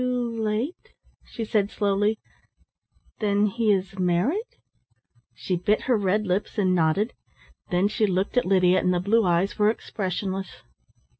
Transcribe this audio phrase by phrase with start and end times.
[0.01, 0.93] "Too late,"
[1.27, 2.17] she said slowly,
[3.19, 4.57] "then he is married?"
[5.35, 7.13] She bit her red lips and nodded,
[7.69, 10.63] then she looked at Lydia, and the blue eyes were expressionless.